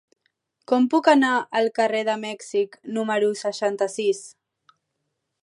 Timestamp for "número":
2.97-3.31